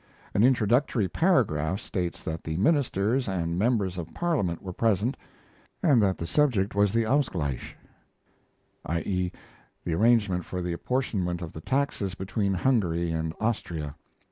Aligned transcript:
An 0.33 0.41
introductory 0.43 1.07
paragraph 1.07 1.79
states 1.79 2.23
that 2.23 2.43
the 2.43 2.57
ministers 2.57 3.27
and 3.27 3.55
members 3.59 3.99
of 3.99 4.11
Parliament 4.15 4.63
were 4.63 4.73
present, 4.73 5.15
and 5.83 6.01
that 6.01 6.17
the 6.17 6.25
subject 6.25 6.73
was 6.73 6.91
the 6.91 7.05
"Ausgleich" 7.05 7.77
i.e., 8.87 9.31
the 9.83 9.93
arrangement 9.93 10.43
for 10.43 10.59
the 10.63 10.73
apportionment 10.73 11.43
of 11.43 11.51
the 11.53 11.61
taxes 11.61 12.15
between 12.15 12.55
Hungary 12.55 13.11
and 13.11 13.35
Austria. 13.39 13.95